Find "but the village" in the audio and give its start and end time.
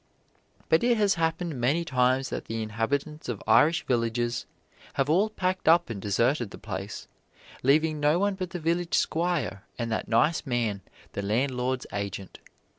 8.33-8.95